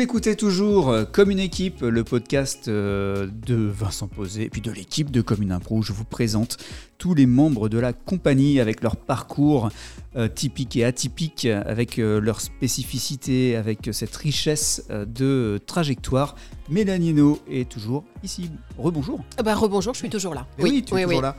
Écoutez 0.00 0.34
toujours 0.34 0.88
euh, 0.88 1.04
Comme 1.04 1.30
une 1.30 1.38
équipe, 1.38 1.82
le 1.82 2.04
podcast 2.04 2.68
euh, 2.68 3.28
de 3.46 3.54
Vincent 3.54 4.08
Posé 4.08 4.44
et 4.44 4.48
puis 4.48 4.62
de 4.62 4.70
l'équipe 4.70 5.10
de 5.10 5.20
Comme 5.20 5.42
une 5.42 5.52
Impro. 5.52 5.82
Je 5.82 5.92
vous 5.92 6.06
présente 6.06 6.56
tous 6.96 7.12
les 7.12 7.26
membres 7.26 7.68
de 7.68 7.78
la 7.78 7.92
compagnie 7.92 8.60
avec 8.60 8.82
leur 8.82 8.96
parcours 8.96 9.68
euh, 10.16 10.26
typique 10.26 10.74
et 10.76 10.86
atypique, 10.86 11.44
avec 11.44 11.98
leur 11.98 12.40
spécificité, 12.40 13.56
avec 13.56 13.90
cette 13.92 14.16
richesse 14.16 14.88
de 14.88 15.60
trajectoire. 15.66 16.34
Mélanie 16.70 17.14
est 17.48 17.68
toujours 17.68 18.04
ici. 18.22 18.48
Rebonjour. 18.78 19.24
Bah, 19.44 19.54
rebonjour, 19.56 19.92
je 19.92 19.98
suis 19.98 20.08
toujours 20.08 20.34
là. 20.34 20.46
Eh 20.58 20.62
oui, 20.62 20.84
tu 20.84 20.96
es 20.96 21.02
toujours 21.02 21.20
là. 21.20 21.36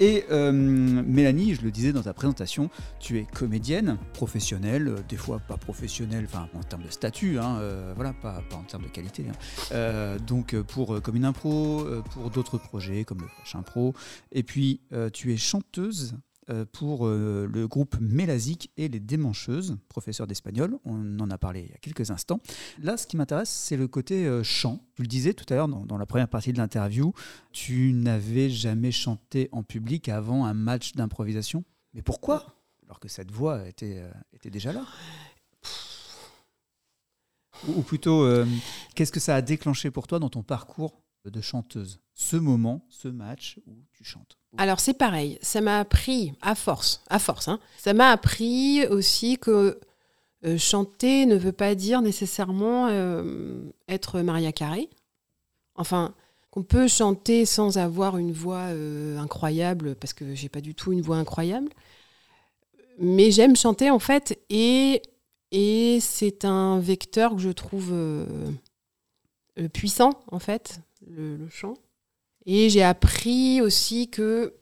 Et 0.00 0.24
euh, 0.30 0.52
Mélanie, 0.52 1.54
je 1.54 1.62
le 1.62 1.72
disais 1.72 1.92
dans 1.92 2.02
ta 2.02 2.12
présentation, 2.12 2.70
tu 3.00 3.18
es 3.18 3.24
comédienne, 3.24 3.98
professionnelle, 4.12 4.88
euh, 4.88 4.96
des 5.08 5.16
fois 5.16 5.40
pas 5.40 5.56
professionnelle, 5.56 6.26
enfin 6.28 6.48
en 6.54 6.62
termes 6.62 6.84
de 6.84 6.90
statut, 6.90 7.38
hein, 7.38 7.58
euh, 7.58 7.92
voilà, 7.96 8.12
pas, 8.12 8.40
en 8.52 8.62
termes 8.62 8.84
de 8.84 8.88
qualité. 8.88 9.24
Hein. 9.72 10.16
donc 10.24 10.54
pour 10.62 11.02
Commune 11.02 11.24
Impro, 11.24 11.84
pour 12.12 12.30
d'autres 12.30 12.58
projets 12.58 13.04
comme 13.04 13.18
le 13.20 13.26
Flash 13.26 13.56
Impro. 13.56 13.94
Et 14.30 14.44
puis 14.44 14.80
tu 15.12 15.32
es 15.32 15.36
chanteuse 15.36 16.14
pour 16.72 17.06
euh, 17.06 17.48
le 17.52 17.68
groupe 17.68 17.96
Mélasique 18.00 18.70
et 18.76 18.88
les 18.88 19.00
Démancheuses, 19.00 19.76
professeur 19.88 20.26
d'espagnol. 20.26 20.78
On 20.84 21.20
en 21.20 21.30
a 21.30 21.38
parlé 21.38 21.60
il 21.60 21.70
y 21.70 21.74
a 21.74 21.78
quelques 21.78 22.10
instants. 22.10 22.40
Là, 22.80 22.96
ce 22.96 23.06
qui 23.06 23.16
m'intéresse, 23.16 23.50
c'est 23.50 23.76
le 23.76 23.88
côté 23.88 24.26
euh, 24.26 24.42
chant. 24.42 24.80
Tu 24.94 25.02
le 25.02 25.08
disais 25.08 25.34
tout 25.34 25.44
à 25.50 25.56
l'heure 25.56 25.68
dans, 25.68 25.98
la 25.98 26.06
première 26.06 26.28
partie 26.28 26.52
de 26.52 26.58
l'interview, 26.58 27.12
tu 27.52 27.92
n'avais 27.92 28.50
jamais 28.50 28.92
chanté 28.92 29.48
en 29.52 29.62
public 29.62 30.08
avant 30.08 30.46
un 30.46 30.54
match 30.54 30.92
d'improvisation. 30.92 31.64
Mais 31.94 32.02
pourquoi 32.02 32.46
Alors 32.84 33.00
que 33.00 33.08
cette 33.08 33.30
voix 33.30 33.66
était, 33.68 34.02
était 34.32 34.50
déjà 34.50 34.72
là? 34.72 34.84
Ou, 37.66 37.82
plutôt, 37.82 38.26
qu'est-ce 38.94 39.10
que 39.10 39.20
ça 39.20 39.34
a 39.34 39.42
déclenché 39.42 39.90
pour 39.90 40.06
toi 40.06 40.18
dans 40.18 40.30
ton 40.30 40.42
parcours 40.42 41.02
de 41.24 41.40
chanteuse? 41.40 42.00
Ce 42.20 42.36
moment, 42.36 42.84
ce 42.88 43.06
match 43.06 43.60
où 43.68 43.76
tu 43.92 44.02
chantes 44.02 44.36
alors 44.56 44.80
c'est 44.80 44.94
pareil, 44.94 45.38
ça 45.40 45.60
m'a 45.60 45.78
appris 45.78 46.32
à 46.40 46.54
force, 46.54 47.02
à 47.10 47.18
force, 47.18 47.48
hein, 47.48 47.60
ça 47.76 47.92
m'a 47.92 48.10
appris 48.10 48.84
aussi 48.86 49.36
que 49.38 49.78
euh, 50.44 50.56
chanter 50.56 51.26
ne 51.26 51.36
veut 51.36 51.52
pas 51.52 51.74
dire 51.74 52.00
nécessairement 52.00 52.88
euh, 52.88 53.70
être 53.88 54.20
Maria 54.20 54.50
Carré. 54.50 54.88
Enfin, 55.74 56.14
qu'on 56.50 56.62
peut 56.62 56.88
chanter 56.88 57.44
sans 57.44 57.76
avoir 57.76 58.16
une 58.16 58.32
voix 58.32 58.72
euh, 58.72 59.18
incroyable, 59.18 59.94
parce 59.96 60.12
que 60.12 60.34
j'ai 60.34 60.48
pas 60.48 60.60
du 60.60 60.74
tout 60.74 60.92
une 60.92 61.02
voix 61.02 61.18
incroyable. 61.18 61.68
Mais 62.98 63.30
j'aime 63.30 63.54
chanter 63.54 63.90
en 63.90 64.00
fait, 64.00 64.40
et, 64.50 65.02
et 65.52 65.98
c'est 66.00 66.44
un 66.44 66.80
vecteur 66.80 67.36
que 67.36 67.40
je 67.42 67.50
trouve 67.50 67.94
puissant 69.72 70.20
en 70.32 70.40
fait, 70.40 70.80
le 71.06 71.48
chant. 71.48 71.74
Et 72.50 72.70
j'ai 72.70 72.82
appris 72.82 73.60
aussi 73.60 74.08
que 74.08 74.54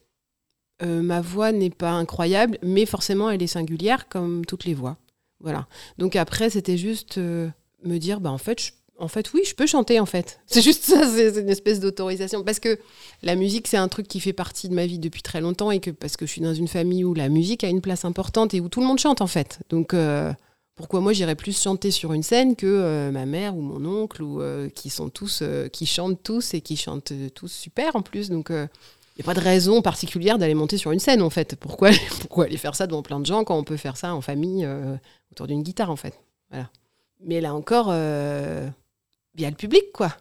euh, 0.82 1.02
ma 1.02 1.20
voix 1.20 1.52
n'est 1.52 1.70
pas 1.70 1.92
incroyable, 1.92 2.58
mais 2.60 2.84
forcément 2.84 3.30
elle 3.30 3.42
est 3.42 3.46
singulière 3.46 4.08
comme 4.08 4.44
toutes 4.44 4.64
les 4.64 4.74
voix. 4.74 4.98
Voilà. 5.40 5.68
Donc 5.96 6.16
après, 6.16 6.50
c'était 6.50 6.76
juste 6.78 7.18
euh, 7.18 7.48
me 7.84 7.98
dire, 7.98 8.20
bah 8.20 8.32
en 8.32 8.38
fait, 8.38 8.72
en 8.98 9.06
fait, 9.06 9.32
oui, 9.34 9.42
je 9.46 9.54
peux 9.54 9.66
chanter 9.66 10.00
en 10.00 10.06
fait. 10.06 10.40
C'est 10.46 10.62
juste 10.62 10.82
ça, 10.84 11.06
c'est 11.08 11.40
une 11.40 11.48
espèce 11.48 11.78
d'autorisation. 11.78 12.42
Parce 12.42 12.58
que 12.58 12.80
la 13.22 13.36
musique, 13.36 13.68
c'est 13.68 13.76
un 13.76 13.86
truc 13.86 14.08
qui 14.08 14.18
fait 14.18 14.32
partie 14.32 14.68
de 14.68 14.74
ma 14.74 14.86
vie 14.86 14.98
depuis 14.98 15.22
très 15.22 15.40
longtemps 15.40 15.70
et 15.70 15.78
que 15.78 15.92
parce 15.92 16.16
que 16.16 16.26
je 16.26 16.32
suis 16.32 16.40
dans 16.40 16.54
une 16.54 16.68
famille 16.68 17.04
où 17.04 17.14
la 17.14 17.28
musique 17.28 17.62
a 17.62 17.68
une 17.68 17.82
place 17.82 18.04
importante 18.04 18.52
et 18.52 18.60
où 18.60 18.68
tout 18.68 18.80
le 18.80 18.86
monde 18.86 18.98
chante 18.98 19.20
en 19.20 19.28
fait. 19.28 19.60
Donc 19.68 19.94
euh, 19.94 20.32
pourquoi 20.76 21.00
moi 21.00 21.14
j'irais 21.14 21.34
plus 21.34 21.60
chanter 21.60 21.90
sur 21.90 22.12
une 22.12 22.22
scène 22.22 22.54
que 22.54 22.66
euh, 22.66 23.10
ma 23.10 23.24
mère 23.24 23.56
ou 23.56 23.62
mon 23.62 23.84
oncle 23.86 24.22
ou 24.22 24.42
euh, 24.42 24.68
qui 24.68 24.90
sont 24.90 25.08
tous 25.08 25.40
euh, 25.42 25.68
qui 25.68 25.86
chantent 25.86 26.22
tous 26.22 26.52
et 26.52 26.60
qui 26.60 26.76
chantent 26.76 27.12
tous 27.34 27.48
super 27.48 27.96
en 27.96 28.02
plus 28.02 28.28
donc 28.28 28.50
il 28.50 28.68
n'y 29.18 29.22
a 29.22 29.24
pas 29.24 29.34
de 29.34 29.40
raison 29.40 29.80
particulière 29.80 30.36
d'aller 30.36 30.54
monter 30.54 30.76
sur 30.76 30.92
une 30.92 31.00
scène 31.00 31.22
en 31.22 31.30
fait 31.30 31.56
pourquoi 31.60 31.90
aller 32.44 32.58
faire 32.58 32.76
ça 32.76 32.86
devant 32.86 33.02
plein 33.02 33.18
de 33.18 33.26
gens 33.26 33.42
quand 33.42 33.56
on 33.56 33.64
peut 33.64 33.78
faire 33.78 33.96
ça 33.96 34.14
en 34.14 34.20
famille 34.20 34.68
autour 35.32 35.46
d'une 35.46 35.62
guitare 35.62 35.90
en 35.90 35.96
fait? 35.96 36.20
Voilà 36.50 36.68
mais 37.20 37.40
là 37.40 37.54
encore 37.54 37.86
il 37.88 39.40
y 39.40 39.46
a 39.46 39.50
le 39.50 39.56
public 39.56 39.84
quoi 39.92 40.14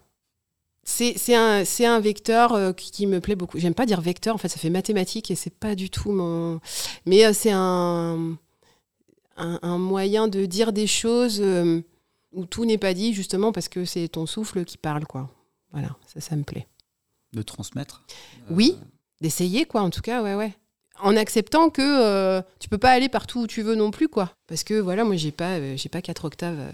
c'est 0.88 1.34
un, 1.34 2.00
vecteur 2.00 2.76
qui, 2.76 2.92
qui, 2.92 3.08
me 3.08 3.20
plaît 3.20 3.34
beaucoup. 3.36 3.58
J'aime 3.58 3.74
pas 3.74 3.88
dire 3.88 4.02
vecteur, 4.02 4.36
en 4.36 4.38
fait, 4.38 4.50
ça 4.50 4.60
fait 4.60 4.70
mathématique 4.70 5.32
et 5.32 5.36
c'est 5.36 5.50
pas 5.50 5.74
du 5.74 5.90
tout 5.90 6.12
mon. 6.12 6.60
Mais 7.08 7.34
c'est 7.34 7.50
un 7.52 8.38
un, 9.36 9.78
moyen 9.78 10.28
de 10.28 10.46
dire 10.46 10.74
des 10.74 10.88
choses 10.88 11.42
euh, 11.42 11.82
où 12.32 12.46
tout 12.46 12.66
n'est 12.66 12.78
pas 12.78 12.94
dit, 12.94 13.14
justement 13.14 13.52
parce 13.52 13.70
que 13.70 13.86
c'est 13.86 14.08
ton 14.08 14.26
souffle 14.26 14.66
qui 14.66 14.78
parle, 14.78 15.06
quoi. 15.06 15.30
Voilà, 15.72 15.96
ça, 16.08 16.22
ça 16.22 16.36
me 16.36 16.44
plaît. 16.44 16.68
De 17.34 17.42
transmettre 17.42 18.04
Oui, 18.50 18.78
d'essayer, 19.22 19.66
quoi, 19.66 19.82
en 19.82 19.90
tout 19.90 20.02
cas, 20.02 20.24
ouais, 20.24 20.36
ouais. 20.36 20.54
En 21.02 21.18
acceptant 21.18 21.70
que 21.70 21.82
euh, 21.82 22.42
tu 22.60 22.70
peux 22.70 22.78
pas 22.78 22.92
aller 22.92 23.10
partout 23.10 23.42
où 23.42 23.48
tu 23.48 23.62
veux 23.62 23.76
non 23.76 23.92
plus, 23.92 24.08
quoi. 24.08 24.32
Parce 24.48 24.64
que, 24.64 24.76
voilà, 24.76 25.04
moi, 25.04 25.18
j'ai 25.18 25.32
pas, 25.32 25.58
euh, 25.58 25.76
j'ai 25.76 25.90
pas 25.90 26.02
quatre 26.02 26.26
octaves 26.26 26.72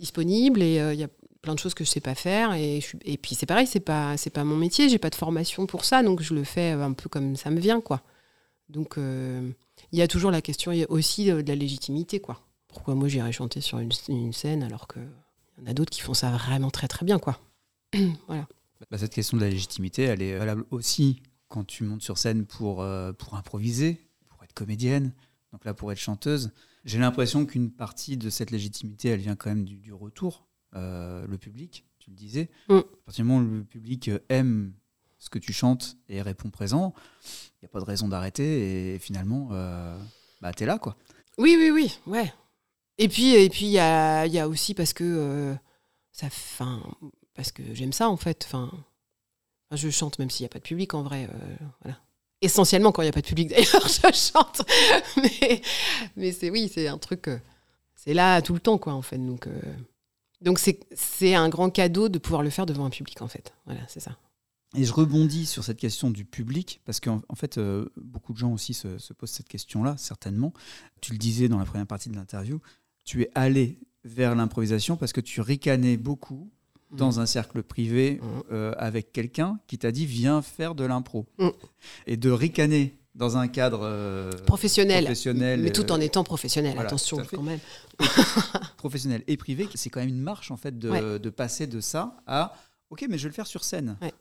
disponibles 0.00 0.62
et 0.62 0.78
il 0.92 0.98
y 0.98 1.04
a 1.04 1.08
plein 1.40 1.54
de 1.54 1.60
choses 1.60 1.74
que 1.74 1.84
je 1.84 1.90
sais 1.90 2.00
pas 2.00 2.16
faire 2.16 2.54
et, 2.54 2.80
et 3.04 3.18
puis 3.18 3.34
c'est 3.34 3.46
pareil 3.46 3.66
c'est 3.66 3.78
pas 3.78 4.16
c'est 4.16 4.30
pas 4.30 4.44
mon 4.44 4.56
métier 4.56 4.88
j'ai 4.88 4.98
pas 4.98 5.10
de 5.10 5.14
formation 5.14 5.66
pour 5.66 5.84
ça 5.84 6.02
donc 6.02 6.22
je 6.22 6.32
le 6.32 6.42
fais 6.42 6.70
un 6.70 6.94
peu 6.94 7.10
comme 7.10 7.36
ça 7.36 7.50
me 7.50 7.60
vient 7.60 7.82
quoi 7.82 8.00
donc 8.70 8.98
il 9.92 9.98
y 9.98 10.02
a 10.02 10.08
toujours 10.08 10.30
la 10.30 10.42
question 10.42 10.72
aussi 10.88 11.26
de 11.26 11.46
la 11.46 11.54
légitimité, 11.54 12.20
quoi. 12.20 12.40
Pourquoi 12.68 12.94
moi 12.94 13.08
j'irais 13.08 13.32
chanter 13.32 13.60
sur 13.60 13.78
une, 13.78 14.32
scène 14.32 14.62
alors 14.62 14.88
qu'il 14.88 15.02
y 15.58 15.62
en 15.62 15.66
a 15.70 15.74
d'autres 15.74 15.90
qui 15.90 16.00
font 16.00 16.14
ça 16.14 16.30
vraiment 16.32 16.70
très 16.70 16.88
très 16.88 17.04
bien, 17.04 17.18
quoi. 17.18 17.40
voilà. 18.26 18.48
Bah, 18.90 18.98
cette 18.98 19.14
question 19.14 19.36
de 19.36 19.42
la 19.42 19.50
légitimité, 19.50 20.02
elle 20.02 20.22
est 20.22 20.36
valable 20.36 20.64
aussi 20.70 21.22
quand 21.48 21.64
tu 21.64 21.84
montes 21.84 22.02
sur 22.02 22.18
scène 22.18 22.46
pour, 22.46 22.82
euh, 22.82 23.12
pour 23.12 23.34
improviser, 23.34 24.00
pour 24.28 24.42
être 24.42 24.52
comédienne, 24.52 25.12
donc 25.52 25.64
là 25.64 25.72
pour 25.72 25.92
être 25.92 25.98
chanteuse. 25.98 26.50
J'ai 26.84 26.98
l'impression 26.98 27.46
qu'une 27.46 27.70
partie 27.70 28.16
de 28.16 28.28
cette 28.28 28.50
légitimité, 28.50 29.08
elle 29.08 29.20
vient 29.20 29.36
quand 29.36 29.50
même 29.50 29.64
du, 29.64 29.92
retour, 29.92 30.46
euh, 30.74 31.26
le 31.26 31.38
public, 31.38 31.86
tu 31.98 32.10
le 32.10 32.16
disais. 32.16 32.50
Mm. 32.68 32.74
À 32.74 32.82
partir 33.06 33.24
du 33.24 33.28
moment 33.30 33.40
où 33.40 33.54
le 33.54 33.64
public 33.64 34.10
aime 34.28 34.74
que 35.28 35.38
tu 35.38 35.52
chantes 35.52 35.96
et 36.08 36.22
répond 36.22 36.50
présent, 36.50 36.94
il 37.24 37.64
n'y 37.64 37.66
a 37.66 37.68
pas 37.68 37.80
de 37.80 37.84
raison 37.84 38.08
d'arrêter 38.08 38.94
et 38.94 38.98
finalement, 38.98 39.48
euh, 39.52 39.98
bah, 40.40 40.52
tu 40.52 40.64
es 40.64 40.66
là. 40.66 40.78
quoi. 40.78 40.96
Oui, 41.38 41.56
oui, 41.58 41.70
oui, 41.70 41.98
ouais. 42.06 42.32
Et 42.98 43.08
puis, 43.08 43.34
et 43.34 43.48
puis 43.48 43.66
il 43.66 43.72
y 43.72 43.78
a, 43.78 44.48
aussi 44.48 44.74
parce 44.74 44.92
que 44.92 45.04
euh, 45.04 45.54
que 47.54 47.62
j'aime 47.74 47.92
ça 47.92 48.08
en 48.08 48.16
fait. 48.16 48.48
Je 49.72 49.90
chante 49.90 50.20
même 50.20 50.30
s'il 50.30 50.44
n'y 50.44 50.46
a 50.46 50.50
pas 50.50 50.60
de 50.60 50.64
public 50.64 50.94
en 50.94 51.02
vrai. 51.02 51.28
Euh, 51.32 51.56
voilà. 51.82 51.98
Essentiellement 52.40 52.92
quand 52.92 53.02
il 53.02 53.06
n'y 53.06 53.10
a 53.10 53.12
pas 53.12 53.22
de 53.22 53.26
public 53.26 53.48
d'ailleurs, 53.50 53.88
je 53.88 54.12
chante. 54.12 54.62
mais 56.16 56.30
c'est 56.30 56.50
oui, 56.50 56.70
c'est 56.72 56.86
un 56.86 56.98
truc. 56.98 57.28
c'est 57.96 58.14
là 58.14 58.40
tout 58.42 58.54
le 58.54 58.60
temps 58.60 58.78
quoi 58.78 58.92
en 58.92 59.02
fait. 59.02 59.18
Donc 59.18 59.48
donc 60.40 60.60
c'est 60.60 61.34
un 61.34 61.48
grand 61.48 61.70
cadeau 61.70 62.08
de 62.08 62.18
pouvoir 62.18 62.42
le 62.42 62.50
faire 62.50 62.66
devant 62.66 62.84
un 62.84 62.90
public 62.90 63.20
en 63.22 63.28
fait. 63.28 63.52
Voilà, 63.64 63.80
c'est 63.88 64.00
ça. 64.00 64.16
Et 64.74 64.84
je 64.84 64.92
rebondis 64.92 65.46
sur 65.46 65.64
cette 65.64 65.78
question 65.78 66.10
du 66.10 66.24
public, 66.24 66.80
parce 66.84 67.00
qu'en 67.00 67.22
en 67.28 67.34
fait, 67.34 67.58
euh, 67.58 67.86
beaucoup 67.96 68.32
de 68.32 68.38
gens 68.38 68.52
aussi 68.52 68.74
se, 68.74 68.88
posent 69.12 69.30
cette 69.30 69.48
question-là, 69.48 69.96
certainement. 69.96 70.52
Tu 71.00 71.12
le 71.12 71.18
disais 71.18 71.48
dans 71.48 71.58
la 71.58 71.64
première 71.64 71.86
partie 71.86 72.08
de 72.08 72.16
l'interview, 72.16 72.60
tu 73.04 73.22
es 73.22 73.30
allé 73.34 73.78
vers 74.04 74.34
l'improvisation 74.34 74.96
parce 74.96 75.12
que 75.12 75.20
tu 75.20 75.40
ricanais 75.40 75.96
beaucoup 75.96 76.50
dans 76.90 77.12
mmh. 77.12 77.18
un 77.18 77.26
cercle 77.26 77.62
privé 77.62 78.20
mmh. 78.20 78.26
euh, 78.52 78.74
avec 78.76 79.12
quelqu'un 79.12 79.58
qui 79.66 79.78
t'a 79.78 79.92
dit 79.92 80.06
viens 80.06 80.42
faire 80.42 80.74
de 80.74 80.84
l'impro. 80.84 81.26
Mmh. 81.38 81.48
Et 82.06 82.16
de 82.16 82.30
ricaner 82.30 82.96
dans 83.14 83.36
un 83.36 83.46
cadre 83.46 83.80
euh, 83.82 84.30
professionnel, 84.46 85.14
mais 85.60 85.70
tout 85.70 85.92
en 85.92 86.00
étant 86.00 86.24
professionnel, 86.24 86.76
attention 86.78 87.18
quand 87.30 87.42
même. 87.42 87.60
professionnel 88.76 89.22
et 89.28 89.36
privé, 89.36 89.68
c'est 89.74 89.88
quand 89.88 90.00
même 90.00 90.08
une 90.08 90.20
marche 90.20 90.50
en 90.50 90.56
fait 90.56 90.78
de, 90.78 91.18
de, 91.18 91.30
passer 91.30 91.68
de 91.68 91.80
ça 91.80 92.16
à 92.26 92.54
ok, 92.90 93.06
mais 93.08 93.16
je 93.18 93.24
vais 93.24 93.28
le 93.28 93.34
faire 93.34 93.46
sur 93.46 93.62
scène. 93.62 93.96
Ouais. 94.02 94.12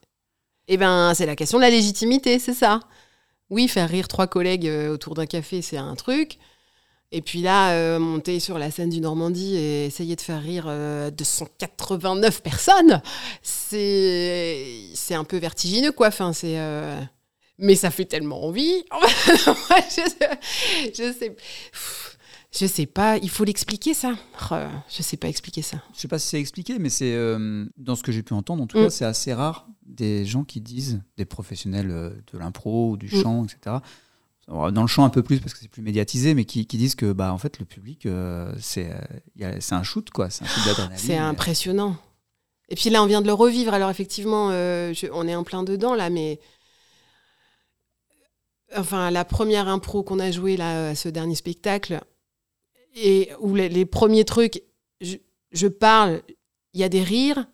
Eh 0.67 0.77
bien, 0.77 1.13
c'est 1.13 1.25
la 1.25 1.35
question 1.35 1.57
de 1.57 1.63
la 1.63 1.69
légitimité, 1.69 2.39
c'est 2.39 2.53
ça. 2.53 2.79
Oui, 3.49 3.67
faire 3.67 3.89
rire 3.89 4.07
trois 4.07 4.27
collègues 4.27 4.67
euh, 4.67 4.93
autour 4.93 5.13
d'un 5.13 5.25
café, 5.25 5.61
c'est 5.61 5.77
un 5.77 5.95
truc. 5.95 6.37
Et 7.11 7.21
puis 7.21 7.41
là, 7.41 7.73
euh, 7.73 7.99
monter 7.99 8.39
sur 8.39 8.57
la 8.57 8.71
scène 8.71 8.89
du 8.89 8.99
Normandie 8.99 9.55
et 9.55 9.85
essayer 9.85 10.15
de 10.15 10.21
faire 10.21 10.41
rire 10.41 10.65
289 11.15 12.35
euh, 12.35 12.41
personnes, 12.41 13.01
c'est 13.43 14.65
c'est 14.95 15.13
un 15.13 15.23
peu 15.23 15.37
vertigineux, 15.37 15.91
quoi. 15.91 16.07
Enfin, 16.07 16.33
c'est 16.33 16.57
mais 17.59 17.75
ça 17.75 17.91
fait 17.91 18.05
tellement 18.05 18.43
envie. 18.43 18.83
je, 19.45 20.01
je 20.89 21.13
sais. 21.13 21.35
Je 22.51 22.67
sais 22.67 22.85
pas, 22.85 23.17
il 23.17 23.29
faut 23.29 23.45
l'expliquer 23.45 23.95
ça. 23.95 24.13
Oh, 24.51 24.55
je 24.87 25.01
sais 25.01 25.17
pas 25.17 25.27
expliquer 25.27 25.63
ça. 25.63 25.77
Je 25.95 26.01
sais 26.01 26.07
pas 26.07 26.19
si 26.19 26.27
c'est 26.27 26.39
expliqué, 26.39 26.77
mais 26.77 26.89
c'est 26.89 27.13
euh, 27.13 27.65
dans 27.77 27.95
ce 27.95 28.03
que 28.03 28.11
j'ai 28.11 28.21
pu 28.21 28.33
entendre, 28.33 28.61
en 28.61 28.67
tout 28.67 28.77
cas, 28.77 28.87
mm. 28.87 28.91
c'est 28.91 29.05
assez 29.05 29.33
rare 29.33 29.67
des 29.93 30.25
gens 30.25 30.43
qui 30.43 30.61
disent, 30.61 31.01
des 31.17 31.25
professionnels 31.25 31.91
euh, 31.91 32.09
de 32.31 32.37
l'impro 32.37 32.91
ou 32.91 32.97
du 32.97 33.07
mm. 33.07 33.21
chant, 33.21 33.45
etc. 33.45 33.77
dans 34.47 34.81
le 34.81 34.87
champ 34.87 35.05
un 35.05 35.09
peu 35.09 35.23
plus 35.23 35.39
parce 35.39 35.53
que 35.53 35.59
c'est 35.59 35.69
plus 35.69 35.81
médiatisé, 35.81 36.33
mais 36.33 36.45
qui, 36.45 36.65
disent 36.65 36.95
que 36.95 37.13
bah 37.13 37.31
en 37.31 37.37
fait 37.37 37.59
le 37.59 37.65
public 37.65 38.07
c'est 38.59 38.91
c'est 39.59 39.75
un 39.75 39.83
shoot 39.83 40.09
quoi, 40.09 40.29
c'est 40.29 40.43
un 40.43 40.47
shoot 40.47 40.65
d'adrénaline. 40.65 40.97
C'est 40.97 41.17
impressionnant. 41.17 41.95
Et 42.67 42.75
puis 42.75 42.89
là 42.89 43.01
on 43.01 43.05
vient 43.05 43.21
de 43.21 43.27
le 43.27 43.33
revivre. 43.33 43.73
Alors 43.73 43.89
effectivement, 43.89 44.47
on 44.47 45.27
est 45.27 45.35
en 45.35 45.43
plein 45.45 45.63
dedans 45.63 45.95
là, 45.95 46.09
mais 46.09 46.41
enfin 48.75 49.11
la 49.11 49.23
première 49.23 49.69
impro 49.69 50.03
qu'on 50.03 50.19
a 50.19 50.29
jouée 50.29 50.57
là 50.57 50.89
à 50.89 50.95
ce 50.95 51.07
dernier 51.07 51.35
spectacle 51.35 52.01
et 52.95 53.31
où 53.39 53.55
les, 53.55 53.85
premiers 53.85 54.25
trucs, 54.25 54.63
je 55.01 55.67
parle, 55.67 56.21
il 56.73 56.79
y 56.79 56.83
a 56.83 56.89
des 56.89 57.03
rires 57.03 57.45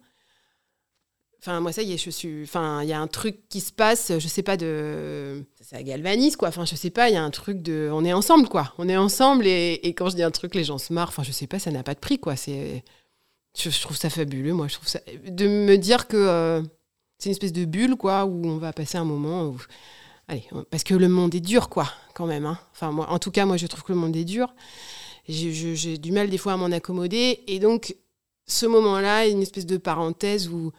Enfin, 1.42 1.62
moi, 1.62 1.72
ça 1.72 1.82
y 1.82 1.94
est, 1.94 1.98
je 1.98 2.10
suis. 2.10 2.44
Enfin, 2.44 2.84
il 2.84 2.90
y 2.90 2.94
a 2.94 3.00
un 3.00 3.08
truc 3.08 3.48
qui 3.48 3.62
se 3.62 3.72
passe, 3.72 4.12
je 4.20 4.28
sais 4.28 4.44
pas, 4.44 4.58
de. 4.58 5.46
Ça 5.62 5.82
galvanise, 5.82 6.36
quoi. 6.36 6.50
Enfin, 6.50 6.66
je 6.66 6.76
sais 6.76 6.90
pas, 6.90 7.10
il 7.10 7.14
y 7.14 7.18
a 7.18 7.24
un 7.24 7.30
truc 7.30 7.62
de. 7.62 7.90
On 7.94 8.04
est 8.04 8.12
ensemble, 8.12 8.50
quoi. 8.50 8.74
On 8.78 8.90
est 8.90 8.98
ensemble 8.98 9.48
et, 9.48 9.80
et, 9.84 9.94
quand 9.94 10.10
je 10.10 10.16
dis 10.16 10.24
un 10.24 10.32
truc, 10.32 10.54
les 10.54 10.66
gens 10.66 10.78
se 10.78 10.92
marrent. 10.92 11.10
Enfin, 11.10 11.24
je 11.24 11.32
sais 11.32 11.48
pas, 11.48 11.58
ça 11.58 11.72
n'a 11.72 11.82
pas 11.82 11.94
de 11.94 12.00
prix, 12.00 12.20
quoi. 12.20 12.36
C'est. 12.36 12.84
Je, 13.58 13.82
trouve 13.82 13.96
ça 13.96 14.10
fabuleux, 14.10 14.54
moi. 14.54 14.68
Je 14.68 14.76
trouve 14.76 14.90
ça. 14.90 15.00
De 15.28 15.48
me 15.48 15.78
dire 15.78 16.08
que 16.08 16.18
euh, 16.18 16.62
c'est 17.20 17.30
une 17.30 17.32
espèce 17.32 17.54
de 17.54 17.64
bulle, 17.64 17.96
quoi, 17.96 18.26
où 18.26 18.46
on 18.46 18.58
va 18.58 18.74
passer 18.74 18.98
un 18.98 19.06
moment 19.06 19.46
où. 19.46 19.62
Allez, 20.28 20.44
parce 20.70 20.84
que 20.84 20.94
le 20.94 21.08
monde 21.08 21.34
est 21.36 21.40
dur, 21.40 21.70
quoi, 21.70 21.90
quand 22.16 22.28
même. 22.28 22.46
Hein. 22.46 22.60
Enfin, 22.74 22.92
moi, 22.92 23.10
en 23.10 23.18
tout 23.18 23.32
cas, 23.32 23.46
moi, 23.46 23.56
je 23.56 23.66
trouve 23.66 23.84
que 23.84 23.94
le 23.94 23.98
monde 23.98 24.16
est 24.16 24.26
dur. 24.26 24.54
J'ai 25.30 25.98
du 25.98 26.12
mal, 26.12 26.30
des 26.30 26.38
fois, 26.38 26.54
à 26.54 26.58
m'en 26.58 26.66
accommoder. 26.66 27.44
Et 27.48 27.60
donc, 27.60 27.96
ce 28.46 28.66
moment-là, 28.66 29.28
une 29.28 29.42
espèce 29.42 29.66
de 29.66 29.78
parenthèse 29.78 30.50
où 30.50 30.74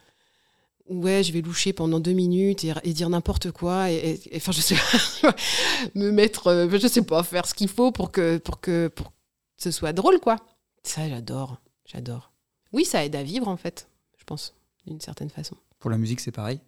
ouais, 0.91 1.23
je 1.23 1.33
vais 1.33 1.41
loucher 1.41 1.73
pendant 1.73 2.01
deux 2.01 2.13
minutes 2.13 2.65
et, 2.65 2.93
dire 2.93 3.09
n'importe 3.09 3.51
quoi. 3.53 3.91
Et, 3.91 4.21
enfin, 4.37 4.53
je 4.53 4.61
sais 4.61 4.75
pas, 4.75 5.35
me 5.95 6.11
mettre, 6.11 6.49
euh, 6.49 6.69
je 6.71 6.87
sais 6.87 7.03
pas, 7.03 7.23
faire 7.23 7.47
ce 7.47 7.55
qu'il 7.55 7.69
faut 7.69 7.93
pour 7.93 8.11
que, 8.11 8.39
pour 8.39 8.61
que, 8.61 8.89
pour 8.89 9.13
ce 9.57 9.71
soit 9.71 9.93
drôle, 9.93 10.21
quoi. 10.21 10.37
Ça, 10.83 11.09
j'adore, 11.09 11.59
j'adore. 11.87 12.33
Oui, 12.73 12.85
ça 12.85 13.05
aide 13.05 13.17
à 13.17 13.23
vivre, 13.23 13.49
en 13.49 13.57
fait, 13.57 13.89
je 14.19 14.25
pense, 14.25 14.55
d'une 14.87 15.01
certaine 15.01 15.31
façon. 15.31 15.57
Pour 15.79 15.91
la 15.91 15.99
musique, 15.99 16.21
c'est 16.21 16.33
pareil? 16.33 16.61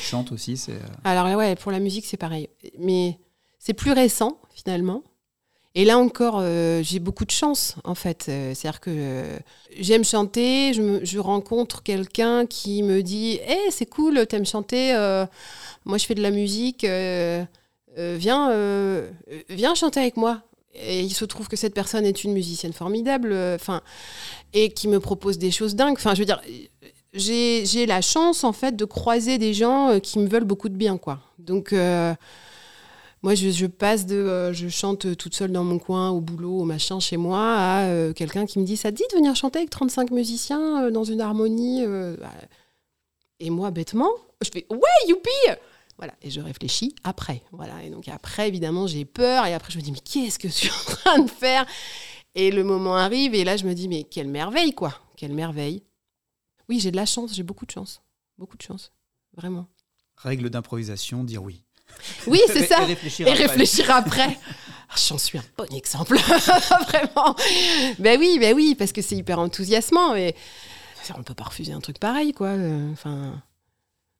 Chante 0.00 0.32
aussi, 0.32 0.56
c'est. 0.56 0.72
Euh, 0.72 0.88
Alors, 1.04 1.26
ouais, 1.36 1.54
pour 1.56 1.70
la 1.70 1.78
musique, 1.78 2.06
c'est 2.06 2.16
pareil. 2.16 2.48
Mais 2.78 3.18
c'est 3.58 3.74
plus 3.74 3.92
récent, 3.92 4.40
finalement. 4.54 5.02
Et 5.78 5.84
là 5.84 5.98
encore, 5.98 6.38
euh, 6.40 6.82
j'ai 6.82 7.00
beaucoup 7.00 7.26
de 7.26 7.30
chance, 7.30 7.76
en 7.84 7.94
fait. 7.94 8.26
Euh, 8.30 8.54
c'est-à-dire 8.54 8.80
que 8.80 8.90
euh, 8.90 9.38
j'aime 9.78 10.04
chanter, 10.04 10.72
je, 10.72 11.18
rencontre 11.18 11.82
quelqu'un 11.82 12.46
qui 12.46 12.82
me 12.82 13.02
dit 13.02 13.38
Hé, 13.46 13.52
hey, 13.52 13.70
c'est 13.70 13.84
cool, 13.84 14.26
t'aimes 14.26 14.46
chanter, 14.46 14.94
moi 15.84 15.98
je 15.98 16.06
fais 16.06 16.14
de 16.14 16.22
la 16.22 16.30
musique, 16.30 16.86
viens, 17.96 19.06
viens 19.50 19.74
chanter 19.74 20.00
avec 20.00 20.16
moi. 20.16 20.40
Et 20.74 21.02
il 21.02 21.12
se 21.12 21.26
trouve 21.26 21.48
que 21.48 21.56
cette 21.56 21.74
personne 21.74 22.06
est 22.06 22.24
une 22.24 22.32
musicienne 22.32 22.72
formidable, 22.72 23.34
enfin, 23.54 23.82
et 24.54 24.70
qui 24.70 24.88
me 24.88 24.98
propose 24.98 25.36
des 25.36 25.50
choses 25.50 25.74
dingues. 25.74 25.96
Enfin, 25.98 26.14
je 26.14 26.20
veux 26.20 26.24
dire, 26.24 26.40
j'ai 27.12 27.86
la 27.86 28.00
chance, 28.00 28.44
en 28.44 28.52
fait, 28.52 28.76
de 28.76 28.84
croiser 28.86 29.36
des 29.36 29.52
gens 29.52 30.00
qui 30.00 30.18
me 30.20 30.26
veulent 30.26 30.44
beaucoup 30.44 30.70
de 30.70 30.76
bien, 30.76 30.96
quoi. 30.96 31.20
Donc. 31.38 31.74
Moi, 33.22 33.34
je, 33.34 33.66
passe 33.66 34.06
de 34.06 34.14
euh, 34.14 34.52
je 34.52 34.68
chante 34.68 35.16
toute 35.16 35.34
seule 35.34 35.50
dans 35.50 35.64
mon 35.64 35.78
coin, 35.78 36.10
au 36.10 36.20
boulot, 36.20 36.60
au 36.60 36.64
machin, 36.64 37.00
chez 37.00 37.16
moi, 37.16 37.56
à 37.56 37.84
euh, 37.86 38.12
quelqu'un 38.12 38.46
qui 38.46 38.58
me 38.58 38.64
dit 38.64 38.76
Ça 38.76 38.92
te 38.92 38.96
dit 38.96 39.04
de 39.10 39.16
venir 39.16 39.34
chanter 39.34 39.58
avec 39.58 39.70
35 39.70 40.10
musiciens 40.10 40.84
euh, 40.84 40.90
dans 40.90 41.04
une 41.04 41.20
harmonie 41.20 41.84
bah, 41.86 42.32
Et 43.40 43.50
moi, 43.50 43.70
bêtement, 43.70 44.10
je 44.42 44.50
fais 44.52 44.66
Ouais, 44.70 45.08
youpi! 45.08 45.30
Voilà, 45.98 46.14
et 46.20 46.30
je 46.30 46.40
réfléchis 46.40 46.94
après. 47.04 47.42
Voilà, 47.52 47.82
et 47.82 47.90
donc 47.90 48.06
après, 48.08 48.48
évidemment, 48.48 48.86
j'ai 48.86 49.06
peur, 49.06 49.46
et 49.46 49.54
après, 49.54 49.72
je 49.72 49.78
me 49.78 49.82
dis 49.82 49.92
Mais 49.92 50.00
qu'est-ce 50.00 50.38
que 50.38 50.48
je 50.48 50.52
suis 50.52 50.70
en 50.88 50.92
train 50.94 51.18
de 51.18 51.30
faire? 51.30 51.66
Et 52.34 52.50
le 52.50 52.64
moment 52.64 52.96
arrive, 52.96 53.34
et 53.34 53.44
là, 53.44 53.56
je 53.56 53.64
me 53.64 53.74
dis 53.74 53.88
Mais 53.88 54.04
quelle 54.04 54.28
merveille, 54.28 54.74
quoi. 54.74 54.94
Quelle 55.16 55.32
merveille. 55.32 55.82
Oui, 56.68 56.80
j'ai 56.80 56.90
de 56.90 56.96
la 56.96 57.06
chance, 57.06 57.34
j'ai 57.34 57.42
beaucoup 57.42 57.64
de 57.64 57.70
chance. 57.70 58.02
Beaucoup 58.38 58.56
de 58.56 58.62
chance, 58.62 58.92
vraiment. 59.34 59.66
Règle 60.16 60.50
d'improvisation, 60.50 61.24
dire 61.24 61.42
oui. 61.42 61.65
Oui, 62.26 62.40
c'est 62.48 62.66
ça. 62.66 62.80
Et 62.82 63.32
réfléchir, 63.32 63.90
après. 63.90 64.38
Ah, 64.88 64.94
j'en 65.08 65.18
suis 65.18 65.38
un 65.38 65.44
bon 65.58 65.66
exemple, 65.74 66.16
vraiment. 66.88 67.34
Ben 67.98 68.18
oui, 68.18 68.38
ben 68.38 68.54
oui, 68.54 68.74
parce 68.76 68.92
que 68.92 69.02
c'est 69.02 69.16
hyper 69.16 69.38
enthousiasmant. 69.38 70.14
Et 70.14 70.34
on 71.14 71.18
ne 71.18 71.24
peut 71.24 71.34
pas 71.34 71.44
refuser 71.44 71.72
un 71.72 71.80
truc 71.80 71.98
pareil, 71.98 72.32
quoi. 72.32 72.54
Enfin, 72.92 73.42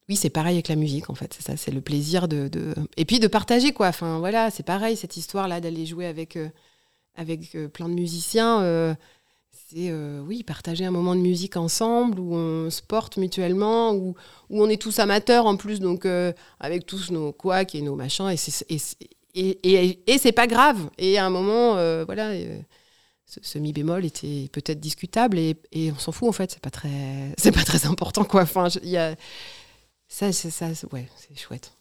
oui, 0.08 0.17
c'est 0.17 0.31
pareil 0.31 0.55
avec 0.55 0.69
la 0.69 0.76
musique, 0.76 1.11
en 1.11 1.14
fait. 1.14 1.34
C'est 1.34 1.43
ça, 1.43 1.56
c'est 1.56 1.73
le 1.73 1.81
plaisir 1.81 2.28
de, 2.28 2.50
et 2.96 3.05
puis 3.05 3.19
de 3.19 3.26
partager, 3.26 3.73
quoi. 3.73 3.88
Enfin, 3.88 4.19
voilà, 4.19 4.50
c'est 4.50 4.62
pareil 4.62 4.96
cette 4.96 5.17
histoire 5.17 5.49
là 5.49 5.61
d'aller 5.61 5.87
jouer 5.87 6.06
avec 6.06 6.37
euh, 6.37 6.49
avec 7.17 7.55
euh, 7.55 7.69
plein 7.69 7.88
de 7.88 7.94
musiciens. 7.94 8.62
Euh, 8.62 8.94
c'est 9.68 9.90
euh, 9.90 10.20
oui 10.20 10.42
partager 10.42 10.84
un 10.84 10.90
moment 10.90 11.14
de 11.14 11.20
musique 11.20 11.56
ensemble 11.56 12.20
où 12.20 12.34
on 12.34 12.70
se 12.70 12.82
porte 12.82 13.16
mutuellement 13.16 13.92
où, 13.94 14.14
où 14.50 14.62
on 14.62 14.68
est 14.68 14.80
tous 14.80 14.98
amateurs 14.98 15.46
en 15.46 15.56
plus 15.56 15.80
donc 15.80 16.04
euh, 16.04 16.32
avec 16.60 16.86
tous 16.86 17.10
nos 17.10 17.32
couacs 17.32 17.74
et 17.74 17.82
nos 17.82 17.96
machins. 17.96 18.28
Et 18.28 18.36
c'est 18.36 18.66
et, 19.38 19.58
et, 19.62 20.02
et, 20.06 20.18
c'est 20.18 20.32
pas 20.32 20.46
grave. 20.46 20.88
Et 20.98 21.18
à 21.18 21.26
un 21.26 21.30
moment 21.30 21.76
euh, 21.76 22.04
voilà 22.04 22.32
ce, 23.26 23.58
mi 23.58 23.72
bémol 23.72 24.04
était 24.04 24.48
peut-être 24.52 24.80
discutable 24.80 25.38
et, 25.38 25.56
et 25.72 25.90
on 25.90 25.98
s'en 25.98 26.12
fout 26.12 26.28
en 26.28 26.32
fait. 26.32 26.52
C'est 26.52 26.62
pas 26.62 26.70
très 26.70 27.34
c'est 27.38 27.52
pas 27.52 27.64
très 27.64 27.86
important 27.86 28.24
quoi. 28.24 28.42
Enfin 28.42 28.68
il 28.82 28.90
y 28.90 28.96
a 28.96 29.16
ça 30.08 30.32
c'est 30.32 30.50
ça 30.50 30.68
ouais 30.92 31.08
c'est 31.16 31.38
chouette. 31.38 31.72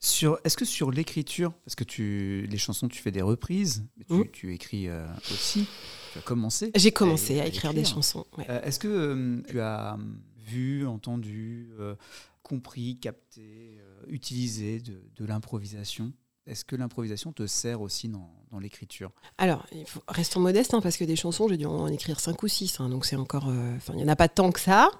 Sur, 0.00 0.38
est-ce 0.44 0.58
que 0.58 0.66
sur 0.66 0.90
l'écriture, 0.90 1.54
parce 1.64 1.76
que 1.76 1.84
tu, 1.84 2.46
les 2.50 2.58
chansons, 2.58 2.88
tu 2.88 3.00
fais 3.00 3.10
des 3.10 3.22
reprises, 3.22 3.86
mais 3.96 4.04
tu, 4.04 4.12
mmh. 4.12 4.30
tu 4.32 4.54
écris 4.54 4.86
aussi, 5.32 5.66
tu 6.14 6.18
as 6.20 6.22
commencé 6.22 6.70
J'ai 6.76 6.92
commencé 6.92 7.40
à, 7.40 7.46
écrire, 7.46 7.74
des 7.74 7.84
chansons. 7.84 8.24
Euh, 8.48 8.62
est-ce 8.62 8.78
que 8.78 8.86
euh, 8.86 9.42
tu 9.48 9.60
as 9.60 9.98
vu, 10.38 10.86
entendu, 10.86 11.70
euh, 11.80 11.96
compris, 12.42 12.98
capté, 12.98 13.78
utilisé 14.06 14.80
de, 14.80 15.24
l'improvisation? 15.24 16.12
Est-ce 16.46 16.64
que 16.64 16.76
l'improvisation 16.76 17.32
te 17.32 17.48
sert 17.48 17.80
aussi 17.80 18.08
dans, 18.08 18.30
l'écriture? 18.60 19.10
Alors, 19.38 19.66
restons 20.06 20.38
modestes, 20.38 20.74
hein, 20.74 20.80
parce 20.80 20.96
que 20.96 21.02
des 21.02 21.16
chansons, 21.16 21.48
j'ai 21.48 21.56
dû 21.56 21.66
en 21.66 21.88
écrire 21.88 22.20
cinq 22.20 22.44
ou 22.44 22.48
six, 22.48 22.78
hein, 22.78 22.88
donc 22.88 23.04
c'est 23.04 23.16
encore... 23.16 23.48
Enfin, 23.76 23.94
il 23.94 23.96
n'y 23.96 24.04
en 24.04 24.08
a 24.08 24.14
pas 24.14 24.28
tant 24.28 24.52
que 24.52 24.60
ça. 24.60 24.90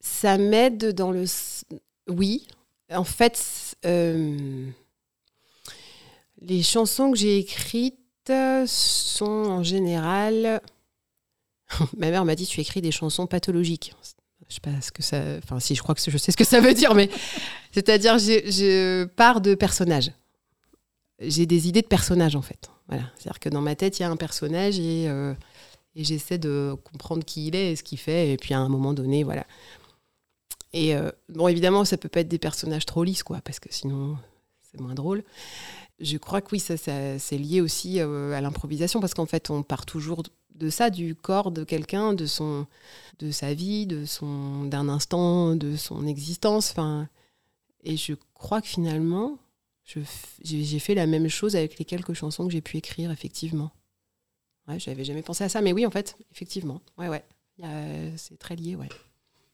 Ça 0.00 0.36
m'aide 0.38 0.92
dans 0.92 1.12
le... 1.12 1.24
Oui, 2.08 2.48
en 2.90 3.04
fait, 3.04 3.76
les 6.40 6.62
chansons 6.64 7.12
que 7.12 7.18
j'ai 7.18 7.38
écrites, 7.38 7.99
sont 8.66 9.24
en 9.24 9.62
général. 9.62 10.60
Ma 11.96 12.10
mère 12.10 12.24
m'a 12.24 12.34
dit 12.34 12.46
tu 12.46 12.60
écris 12.60 12.80
des 12.80 12.92
chansons 12.92 13.26
pathologiques. 13.26 13.94
Je 14.48 14.54
sais 14.54 14.60
pas 14.60 14.80
ce 14.80 14.90
que 14.90 15.02
ça. 15.02 15.22
Enfin, 15.38 15.60
si 15.60 15.74
je 15.74 15.82
crois 15.82 15.94
que 15.94 16.00
je 16.04 16.18
sais 16.18 16.32
ce 16.32 16.36
que 16.36 16.44
ça 16.44 16.60
veut 16.60 16.74
dire, 16.74 16.94
mais 16.94 17.08
c'est-à-dire 17.72 18.18
je 18.18 19.04
pars 19.04 19.40
de 19.40 19.54
personnages. 19.54 20.12
J'ai 21.20 21.46
des 21.46 21.68
idées 21.68 21.82
de 21.82 21.86
personnages 21.86 22.34
en 22.34 22.42
fait. 22.42 22.70
Voilà. 22.88 23.04
C'est-à-dire 23.16 23.38
que 23.38 23.48
dans 23.48 23.60
ma 23.60 23.76
tête 23.76 23.98
il 23.98 24.02
y 24.02 24.04
a 24.04 24.10
un 24.10 24.16
personnage 24.16 24.78
et, 24.80 25.08
euh, 25.08 25.34
j'essaie 25.94 26.38
de 26.38 26.74
comprendre 26.84 27.24
qui 27.24 27.48
il 27.48 27.54
est 27.56 27.72
et 27.72 27.76
ce 27.76 27.82
qu'il 27.82 27.98
fait 27.98 28.32
et 28.32 28.36
puis 28.36 28.54
à 28.54 28.58
un 28.58 28.68
moment 28.68 28.92
donné 28.92 29.22
voilà. 29.22 29.46
Et 30.72 30.96
euh, 30.96 31.10
bon 31.28 31.46
évidemment 31.46 31.84
ça 31.84 31.96
peut 31.96 32.08
pas 32.08 32.20
être 32.20 32.28
des 32.28 32.38
personnages 32.38 32.86
trop 32.86 33.04
lisses 33.04 33.22
quoi 33.22 33.40
parce 33.44 33.60
que 33.60 33.68
sinon 33.70 34.16
c'est 34.62 34.80
moins 34.80 34.94
drôle. 34.94 35.22
Je 36.00 36.16
crois 36.16 36.40
que 36.40 36.48
oui, 36.52 36.60
ça, 36.60 36.76
c'est 36.76 37.38
lié 37.38 37.60
aussi 37.60 38.00
euh, 38.00 38.32
à 38.32 38.40
l'improvisation 38.40 39.00
parce 39.00 39.12
qu'en 39.14 39.26
fait, 39.26 39.50
on 39.50 39.62
part 39.62 39.84
toujours 39.84 40.22
de 40.54 40.70
ça, 40.70 40.90
du 40.90 41.14
corps 41.14 41.50
de 41.50 41.62
quelqu'un, 41.62 42.14
de 42.14 42.26
son, 42.26 42.66
de 43.18 43.30
sa 43.30 43.54
vie, 43.54 43.86
de 43.86 44.06
son, 44.06 44.64
d'un 44.64 44.88
instant, 44.88 45.56
de 45.56 45.76
son 45.76 46.06
existence. 46.06 46.70
Enfin, 46.70 47.08
et 47.84 47.96
je 47.96 48.14
crois 48.34 48.62
que 48.62 48.68
finalement, 48.68 49.38
j'ai 50.42 50.78
fait 50.78 50.94
la 50.94 51.06
même 51.06 51.28
chose 51.28 51.54
avec 51.54 51.78
les 51.78 51.84
quelques 51.84 52.14
chansons 52.14 52.46
que 52.46 52.52
j'ai 52.52 52.60
pu 52.60 52.78
écrire, 52.78 53.10
effectivement. 53.10 53.70
Ouais, 54.68 54.78
j'avais 54.78 55.04
jamais 55.04 55.22
pensé 55.22 55.44
à 55.44 55.48
ça, 55.48 55.60
mais 55.60 55.72
oui, 55.72 55.84
en 55.84 55.90
fait, 55.90 56.16
effectivement. 56.30 56.80
Ouais, 56.96 57.08
ouais. 57.08 57.24
C'est 58.16 58.38
très 58.38 58.56
lié, 58.56 58.74
ouais. 58.76 58.88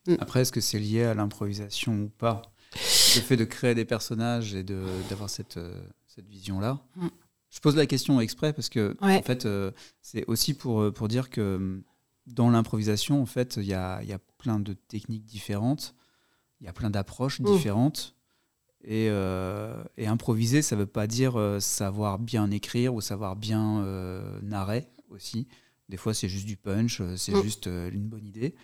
Mm. 0.06 0.14
Après, 0.20 0.42
est-ce 0.42 0.52
que 0.52 0.60
c'est 0.60 0.78
lié 0.78 1.04
à 1.04 1.14
l'improvisation 1.14 2.02
ou 2.02 2.08
pas? 2.08 2.42
Le 2.72 3.20
fait 3.20 3.36
de 3.36 3.44
créer 3.44 3.74
des 3.74 3.84
personnages 3.84 4.54
et 4.54 4.62
d'avoir 4.62 5.30
cette, 5.30 5.56
euh, 5.56 5.80
cette 6.16 6.28
vision-là. 6.28 6.80
Mm. 6.96 7.08
Je 7.50 7.60
pose 7.60 7.76
la 7.76 7.86
question 7.86 8.20
exprès 8.20 8.52
parce 8.52 8.68
que 8.68 8.96
en 9.00 9.22
fait, 9.22 9.46
euh, 9.46 9.70
c'est 10.02 10.24
aussi 10.26 10.54
pour, 10.54 10.80
euh, 10.80 10.92
pour 10.92 11.08
dire 11.08 11.30
que 11.30 11.58
mm, 11.58 11.82
dans 12.26 12.50
l'improvisation, 12.50 13.22
en 13.22 13.26
fait, 13.26 13.56
il 13.56 13.66
y 13.66 13.74
a, 13.74 14.02
y 14.02 14.12
a, 14.12 14.18
plein 14.38 14.60
de 14.60 14.74
techniques 14.74 15.24
différentes, 15.24 15.94
il 16.60 16.66
y 16.66 16.68
a 16.68 16.72
plein 16.72 16.90
d'approches 16.90 17.40
mm. 17.40 17.44
différentes. 17.44 18.14
Et, 18.88 19.08
euh, 19.10 19.82
et, 19.96 20.06
improviser, 20.06 20.62
ça 20.62 20.76
ne 20.76 20.82
veut 20.82 20.86
pas 20.86 21.08
dire 21.08 21.56
savoir 21.58 22.20
bien 22.20 22.48
écrire 22.52 22.94
ou 22.94 23.00
savoir 23.00 23.34
bien 23.34 23.84
narrer 24.42 24.86
aussi. 25.08 25.48
Des 25.88 25.96
fois, 25.96 26.14
c'est 26.14 26.28
juste 26.28 26.46
du 26.46 26.56
punch, 26.56 27.02
c'est 27.16 27.34
juste 27.42 27.66
une 27.66 28.06
bonne 28.06 28.24
idée. 28.24 28.54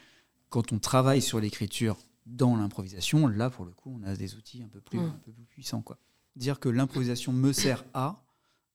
Quand 0.48 0.72
on 0.72 0.78
travaille 0.78 1.22
sur 1.22 1.40
l'écriture 1.40 1.96
dans 2.26 2.54
l'improvisation, 2.54 3.26
là, 3.26 3.50
pour 3.50 3.64
le 3.64 3.72
coup, 3.72 3.98
on 4.00 4.06
a 4.06 4.14
des 4.14 4.36
outils 4.36 4.62
un 4.62 4.68
peu 4.68 4.80
plus, 4.80 5.00
un 5.00 5.20
peu 5.24 5.32
plus 5.32 5.44
puissants. 5.44 5.82
Quoi. 5.82 5.98
Dire 6.36 6.60
que 6.60 6.68
l'improvisation 6.68 7.32
me 7.32 7.52
sert 7.52 7.84
à, 7.94 8.22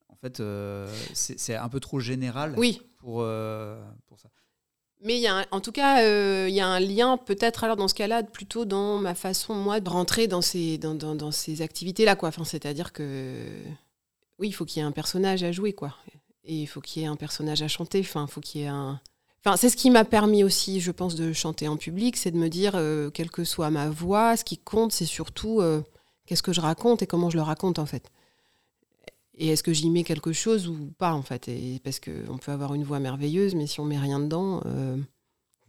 en 0.09 0.15
fait, 0.15 0.39
euh, 0.39 0.87
c'est 1.13 1.55
un 1.55 1.69
peu 1.69 1.79
trop 1.79 1.99
général 1.99 2.55
Oui, 2.57 2.81
pour, 2.97 3.21
euh, 3.21 3.81
pour 4.07 4.19
ça. 4.19 4.29
mais 5.01 5.15
il 5.17 5.21
y 5.21 5.27
a 5.27 5.37
un- 5.39 5.45
en 5.51 5.59
tout 5.61 5.71
cas, 5.71 6.03
euh, 6.03 6.47
il 6.49 6.55
y 6.55 6.59
a 6.61 6.67
un 6.67 6.79
lien 6.79 7.17
peut-être 7.17 7.63
alors 7.63 7.75
dans 7.75 7.87
ce 7.87 7.93
cas-là 7.93 8.23
plutôt 8.23 8.65
dans 8.65 8.97
ma 8.99 9.13
façon 9.15 9.53
moi 9.55 9.79
de 9.79 9.89
rentrer 9.89 10.27
dans 10.27 10.41
ces 10.41 10.77
dans, 10.77 10.95
dans- 10.95 11.15
dans 11.15 11.31
ces 11.31 11.61
activités-là 11.61 12.15
quoi. 12.15 12.29
Enfin, 12.29 12.43
c'est-à-dire 12.43 12.93
que 12.93 13.43
oui, 14.39 14.49
il 14.49 14.53
faut 14.53 14.65
qu'il 14.65 14.81
y 14.81 14.83
ait 14.83 14.87
un 14.87 14.91
personnage 14.91 15.43
à 15.43 15.51
jouer 15.51 15.73
quoi, 15.73 15.95
et 16.43 16.55
il 16.61 16.67
faut 16.67 16.81
qu'il 16.81 17.01
y 17.01 17.05
ait 17.05 17.07
un 17.09 17.15
personnage 17.15 17.61
à 17.61 17.67
chanter. 17.67 17.99
Enfin, 18.01 18.27
faut 18.27 18.41
qu'il 18.41 18.61
y 18.61 18.63
ait 18.65 18.67
un 18.67 18.99
Enfin, 19.45 19.55
c'est 19.55 19.69
ce 19.69 19.77
qui 19.77 19.91
m'a 19.91 20.03
permis 20.03 20.43
aussi, 20.43 20.81
je 20.81 20.91
pense, 20.91 21.15
de 21.15 21.31
chanter 21.31 21.67
en 21.69 21.77
public, 21.77 22.17
c'est 22.17 22.31
de 22.31 22.37
me 22.37 22.49
dire, 22.49 22.73
euh, 22.75 23.09
quelle 23.11 23.29
que 23.31 23.45
soit 23.45 23.69
ma 23.69 23.87
voix, 23.89 24.35
ce 24.35 24.43
qui 24.43 24.57
compte, 24.57 24.91
c'est 24.91 25.05
surtout 25.05 25.61
euh, 25.61 25.81
qu'est-ce 26.27 26.43
que 26.43 26.53
je 26.53 26.61
raconte 26.61 27.01
et 27.01 27.07
comment 27.07 27.29
je 27.31 27.37
le 27.37 27.41
raconte 27.43 27.79
en 27.79 27.87
fait. 27.87 28.11
Et 29.39 29.49
est-ce 29.49 29.63
que 29.63 29.73
j'y 29.73 29.89
mets 29.89 30.03
quelque 30.03 30.33
chose 30.33 30.67
ou 30.67 30.91
pas 30.97 31.13
en 31.13 31.21
fait? 31.21 31.49
Parce 31.83 31.99
qu'on 31.99 32.37
peut 32.37 32.51
avoir 32.51 32.73
une 32.73 32.83
voix 32.83 32.99
merveilleuse, 32.99 33.55
mais 33.55 33.67
si 33.67 33.79
on 33.79 33.85
met 33.85 33.97
rien 33.99 34.19
dedans, 34.19 34.61
euh, 34.65 34.97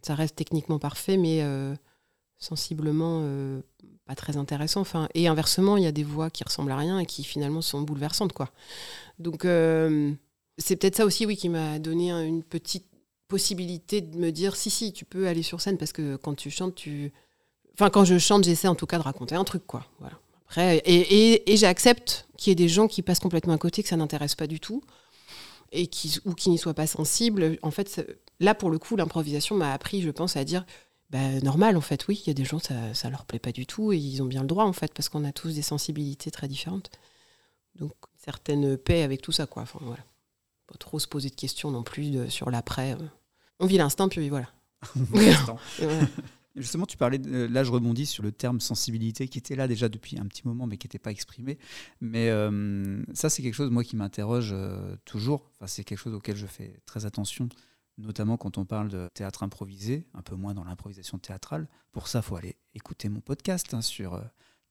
ça 0.01 0.15
reste 0.15 0.35
techniquement 0.35 0.79
parfait, 0.79 1.17
mais 1.17 1.41
euh, 1.43 1.75
sensiblement 2.39 3.21
euh, 3.23 3.61
pas 4.05 4.15
très 4.15 4.37
intéressant. 4.37 4.81
Enfin, 4.81 5.07
et 5.13 5.27
inversement, 5.27 5.77
il 5.77 5.83
y 5.83 5.87
a 5.87 5.91
des 5.91 6.03
voix 6.03 6.29
qui 6.31 6.43
ressemblent 6.43 6.71
à 6.71 6.77
rien 6.77 6.99
et 6.99 7.05
qui 7.05 7.23
finalement 7.23 7.61
sont 7.61 7.81
bouleversantes. 7.81 8.33
quoi. 8.33 8.49
Donc 9.19 9.43
c'est 10.57 10.75
peut-être 10.75 10.95
ça 10.95 11.05
aussi, 11.05 11.25
oui, 11.25 11.37
qui 11.37 11.47
m'a 11.49 11.79
donné 11.79 12.09
un- 12.11 12.23
une 12.23 12.43
petite 12.43 12.85
possibilité 13.27 14.01
de 14.01 14.17
me 14.17 14.31
dire 14.31 14.55
si 14.55 14.71
si 14.71 14.91
tu 14.93 15.05
peux 15.05 15.27
aller 15.27 15.43
sur 15.43 15.61
scène 15.61 15.77
parce 15.77 15.93
que 15.93 16.15
quand 16.15 16.33
tu 16.33 16.49
chantes 16.49 16.73
tu 16.73 17.13
enfin 17.73 17.91
quand 17.91 18.03
je 18.03 18.17
chante 18.17 18.43
j'essaie 18.43 18.67
en 18.67 18.73
tout 18.73 18.87
cas 18.87 18.97
de 18.97 19.03
raconter 19.03 19.35
un 19.35 19.43
truc 19.43 19.67
quoi 19.67 19.85
voilà 19.99 20.19
après 20.49 20.77
et, 20.79 20.95
et, 21.33 21.51
et 21.53 21.57
j'accepte 21.57 22.25
qu'il 22.37 22.51
y 22.51 22.53
ait 22.53 22.55
des 22.55 22.67
gens 22.69 22.87
qui 22.87 23.01
passent 23.01 23.19
complètement 23.19 23.53
à 23.53 23.57
côté 23.57 23.83
que 23.83 23.89
ça 23.89 23.97
n'intéresse 23.97 24.35
pas 24.35 24.47
du 24.47 24.59
tout 24.59 24.81
et 25.71 25.87
qui 25.87 26.17
ou 26.25 26.33
qui 26.33 26.49
n'y 26.49 26.57
soient 26.57 26.73
pas 26.73 26.87
sensibles 26.87 27.57
en 27.61 27.71
fait 27.71 27.87
ça- 27.89 28.01
là 28.39 28.55
pour 28.55 28.69
le 28.71 28.79
coup 28.79 28.95
l'improvisation 28.95 29.55
m'a 29.55 29.73
appris 29.73 30.01
je 30.01 30.09
pense 30.09 30.35
à 30.35 30.43
dire 30.43 30.65
bah, 31.11 31.39
normal 31.43 31.77
en 31.77 31.81
fait 31.81 32.07
oui 32.07 32.21
il 32.23 32.27
y 32.27 32.31
a 32.31 32.33
des 32.33 32.45
gens 32.45 32.59
ça 32.59 32.93
ça 32.93 33.09
leur 33.09 33.25
plaît 33.25 33.39
pas 33.39 33.51
du 33.51 33.65
tout 33.67 33.93
et 33.93 33.97
ils 33.97 34.21
ont 34.21 34.25
bien 34.25 34.41
le 34.41 34.47
droit 34.47 34.65
en 34.65 34.73
fait 34.73 34.93
parce 34.93 35.09
qu'on 35.09 35.23
a 35.25 35.31
tous 35.31 35.53
des 35.55 35.61
sensibilités 35.61 36.31
très 36.31 36.47
différentes 36.47 36.89
donc 37.75 37.93
certaine 38.17 38.77
paix 38.77 39.03
avec 39.03 39.21
tout 39.21 39.31
ça 39.31 39.45
quoi 39.45 39.63
enfin 39.63 39.79
voilà 39.83 40.03
pas 40.67 40.75
trop 40.77 40.99
se 40.99 41.07
poser 41.07 41.29
de 41.29 41.35
questions 41.35 41.71
non 41.71 41.83
plus 41.83 42.11
de- 42.11 42.27
sur 42.29 42.49
l'après 42.51 42.93
euh. 42.93 43.05
On 43.59 43.65
vit 43.65 43.77
l'instant, 43.77 44.07
puis 44.07 44.29
voilà. 44.29 44.47
Voilà. 44.95 45.57
Justement, 46.55 46.85
tu 46.85 46.97
parlais, 46.97 47.19
de- 47.19 47.45
là 47.45 47.63
je 47.63 47.71
rebondis 47.71 48.05
sur 48.05 48.23
le 48.23 48.31
terme 48.31 48.59
sensibilité 48.59 49.27
qui 49.27 49.37
était 49.37 49.55
là 49.55 49.67
déjà 49.67 49.87
depuis 49.87 50.19
un 50.19 50.25
petit 50.25 50.41
moment 50.47 50.65
mais 50.67 50.77
qui 50.77 50.87
n'était 50.87 50.99
pas 50.99 51.11
exprimé. 51.11 51.57
Mais 52.01 52.29
euh, 52.29 53.03
ça 53.13 53.29
c'est 53.29 53.41
quelque 53.43 53.53
chose 53.53 53.69
moi 53.69 53.83
qui 53.83 53.95
m'interroge 53.95 54.49
euh, 54.51 54.95
toujours. 55.05 55.51
Enfin, 55.55 55.67
c'est 55.67 55.83
quelque 55.83 55.99
chose 55.99 56.13
auquel 56.13 56.35
je 56.35 56.47
fais 56.47 56.81
très 56.85 57.05
attention, 57.05 57.49
notamment 57.97 58.35
quand 58.37 58.57
on 58.57 58.65
parle 58.65 58.89
de 58.89 59.07
théâtre 59.13 59.43
improvisé, 59.43 60.07
un 60.13 60.21
peu 60.21 60.35
moins 60.35 60.53
dans 60.53 60.63
l'improvisation 60.63 61.19
théâtrale. 61.19 61.67
Pour 61.91 62.07
ça, 62.07 62.19
il 62.19 62.23
faut 62.23 62.35
aller 62.35 62.55
écouter 62.73 63.09
mon 63.09 63.21
podcast 63.21 63.73
hein, 63.73 63.81
sur 63.81 64.15
euh, 64.15 64.21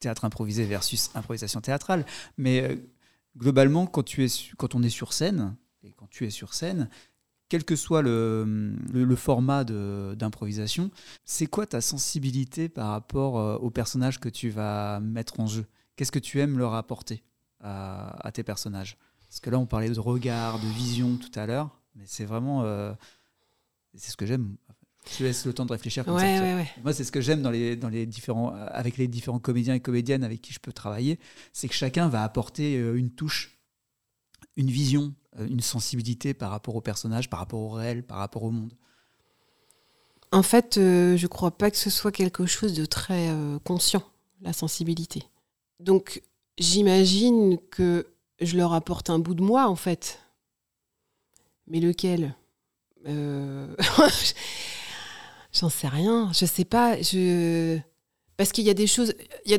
théâtre 0.00 0.25
improvisé 0.25 0.64
versus 0.64 1.11
improvisation 1.14 1.61
théâtrale. 1.61 2.04
Mais 2.37 2.78
globalement, 3.37 3.87
quand, 3.87 4.02
tu 4.02 4.25
es 4.25 4.28
quand 4.56 4.75
on 4.75 4.82
est 4.82 4.90
sur 4.90 5.12
scène, 5.12 5.56
et 5.85 5.92
quand 5.92 6.08
tu 6.11 6.26
es 6.26 6.30
sur 6.30 6.54
scène, 6.54 6.88
quel 7.49 7.64
que 7.64 7.76
soit 7.76 8.02
le, 8.02 8.75
le- 8.93 9.05
le 9.05 9.17
format 9.17 9.64
d'improvisation, 9.64 10.90
c'est 11.25 11.47
quoi 11.47 11.67
ta 11.67 11.81
sensibilité 11.81 12.69
par 12.69 12.90
rapport 12.90 13.38
euh, 13.38 13.57
aux 13.57 13.71
personnages 13.71 14.21
que 14.21 14.28
tu 14.28 14.50
vas 14.50 15.00
mettre 15.00 15.40
en 15.40 15.47
jeu? 15.47 15.67
Qu'est-ce 15.97 16.12
que 16.12 16.19
tu 16.19 16.40
aimes 16.40 16.59
leur 16.59 16.75
apporter 16.75 17.23
à, 17.61 18.26
à 18.26 18.33
tes 18.33 18.43
personnages? 18.43 18.97
Parce 19.28 19.40
que 19.40 19.50
là, 19.50 19.59
on 19.59 19.67
parlait 19.67 19.90
de 19.90 20.00
regard, 20.00 20.59
de 20.59 20.67
vision 20.69 21.17
tout 21.17 21.31
à 21.38 21.47
l'heure, 21.47 21.81
mais 21.97 22.05
c'est 22.07 22.25
vraiment. 22.25 22.62
euh, 22.64 22.93
c'est 23.95 24.11
ce 24.11 24.17
que 24.17 24.26
j'aime. 24.26 24.57
Je 25.11 25.19
te 25.19 25.23
laisse 25.23 25.47
le 25.47 25.52
temps 25.55 25.64
de 25.64 25.73
réfléchir 25.73 26.05
comme 26.05 26.19
ça. 26.19 26.25
Ouais, 26.26 26.33
tu 26.35 26.38
vois. 26.40 26.49
ouais, 26.49 26.55
ouais. 26.57 26.69
Moi, 26.83 26.93
c'est 26.93 27.05
ce 27.05 27.11
que 27.12 27.21
j'aime 27.21 27.40
dans 27.43 27.50
les, 27.50 27.76
dans 27.76 27.88
les 27.88 28.05
différents, 28.07 28.50
avec 28.52 28.97
les 28.99 29.09
différents 29.09 29.38
comédiens 29.38 29.75
et 29.75 29.81
comédiennes 29.81 30.23
avec 30.23 30.43
qui 30.43 30.52
je 30.52 30.61
peux 30.61 30.73
travailler, 30.73 31.19
c'est 31.52 31.67
que 31.69 31.75
chacun 31.75 32.09
va 32.09 32.23
apporter 32.23 32.76
euh, 32.76 32.95
une 32.97 33.11
touche, 33.11 33.58
une 34.59 34.71
vision, 34.71 35.15
euh, 35.38 35.47
une 35.47 35.61
sensibilité 35.61 36.35
par 36.35 36.50
rapport 36.50 36.77
au 36.77 36.83
personnage, 36.83 37.31
par 37.31 37.38
rapport 37.38 37.61
au 37.61 37.71
réel, 37.71 38.03
par 38.03 38.19
rapport 38.19 38.43
au 38.43 38.50
monde. 38.50 38.75
En 40.33 40.43
fait, 40.43 40.77
euh, 40.77 41.17
je 41.17 41.27
crois 41.27 41.53
pas 41.53 41.71
que 41.71 41.79
ce 41.79 41.88
soit 41.88 42.12
quelque 42.12 42.45
chose 42.45 42.75
de 42.75 42.85
très 42.85 43.31
euh, 43.31 43.59
conscient, 43.61 44.03
la 44.43 44.53
sensibilité. 44.53 45.23
Donc, 45.81 46.23
j'imagine 46.59 47.57
que 47.71 48.09
je 48.41 48.59
leur 48.59 48.75
apporte 48.75 49.09
un 49.09 49.19
bout 49.19 49.35
de 49.35 49.43
moi, 49.43 49.69
en 49.69 49.77
fait. 49.77 50.21
Mais 51.67 51.81
lequel? 51.81 52.35
J'en 55.53 55.71
sais 55.71 55.88
rien. 55.88 56.31
Je 56.35 56.45
sais 56.45 56.67
pas. 56.67 57.00
Je... 57.00 57.79
Parce 58.38 58.52
qu'il 58.52 58.64
y 58.64 58.71
a 58.71 58.75
des 58.75 58.87
choses, 58.87 59.14
il 59.47 59.50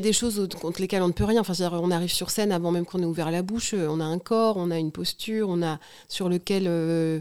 contre 0.60 0.80
lesquelles 0.80 1.02
on 1.02 1.08
ne 1.08 1.12
peut 1.12 1.24
rien. 1.24 1.42
Enfin, 1.42 1.52
on 1.74 1.90
arrive 1.90 2.10
sur 2.10 2.30
scène 2.30 2.50
avant 2.50 2.72
même 2.72 2.86
qu'on 2.86 3.02
ait 3.02 3.06
ouvert 3.06 3.30
la 3.30 3.42
bouche. 3.42 3.74
euh, 3.74 3.86
On 3.88 4.00
a 4.00 4.04
un 4.04 4.18
corps, 4.18 4.56
on 4.56 4.70
a 4.70 4.78
une 4.78 4.90
posture, 4.90 5.50
on 5.50 5.62
a 5.62 5.78
sur 6.08 6.30
lequel 6.30 6.64
euh, 6.66 7.20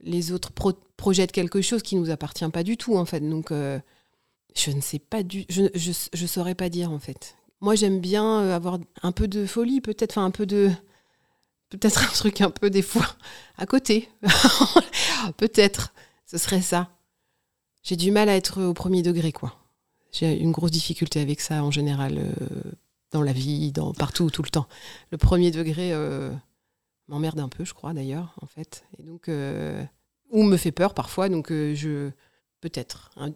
les 0.00 0.32
autres 0.32 0.50
pro- 0.50 0.74
projettent 0.96 1.30
quelque 1.30 1.62
chose 1.62 1.82
qui 1.82 1.94
nous 1.94 2.10
appartient 2.10 2.48
pas 2.48 2.64
du 2.64 2.76
tout, 2.76 2.96
en 2.96 3.04
fait. 3.04 3.20
Donc, 3.20 3.52
euh, 3.52 3.78
je 4.56 4.72
ne 4.72 4.80
sais 4.80 4.98
pas 4.98 5.22
du, 5.22 5.46
saurais 6.26 6.56
pas 6.56 6.68
dire, 6.70 6.90
en 6.90 6.98
fait. 6.98 7.36
Moi, 7.60 7.76
j'aime 7.76 8.00
bien 8.00 8.40
avoir 8.50 8.78
un 9.02 9.12
peu 9.12 9.28
de 9.28 9.46
folie, 9.46 9.80
peut-être, 9.80 10.18
un 10.18 10.32
peu 10.32 10.44
de, 10.44 10.72
peut-être 11.70 12.02
un 12.02 12.12
truc 12.14 12.40
un 12.40 12.50
peu 12.50 12.68
des 12.68 12.82
fois 12.82 13.06
à 13.58 13.66
côté. 13.66 14.08
peut-être, 15.36 15.94
ce 16.26 16.36
serait 16.36 16.62
ça. 16.62 16.88
J'ai 17.84 17.96
du 17.96 18.10
mal 18.10 18.28
à 18.28 18.34
être 18.36 18.60
au 18.62 18.74
premier 18.74 19.02
degré, 19.02 19.30
quoi. 19.30 19.54
J'ai 20.18 20.38
une 20.38 20.52
grosse 20.52 20.70
difficulté 20.70 21.20
avec 21.20 21.40
ça 21.40 21.62
en 21.62 21.70
général, 21.70 22.16
euh, 22.16 22.72
dans 23.12 23.22
la 23.22 23.32
vie, 23.32 23.70
dans, 23.72 23.92
partout, 23.92 24.30
tout 24.30 24.42
le 24.42 24.48
temps. 24.48 24.66
Le 25.10 25.18
premier 25.18 25.50
degré 25.50 25.92
euh, 25.92 26.30
m'emmerde 27.08 27.38
un 27.38 27.48
peu, 27.48 27.64
je 27.66 27.74
crois 27.74 27.92
d'ailleurs, 27.92 28.34
en 28.40 28.46
fait. 28.46 28.84
Et 28.98 29.02
donc, 29.02 29.28
euh, 29.28 29.84
ou 30.30 30.42
me 30.42 30.56
fait 30.56 30.72
peur 30.72 30.94
parfois, 30.94 31.28
donc 31.28 31.48
je. 31.50 32.10
Peut-être. 32.62 33.10
Un, 33.16 33.32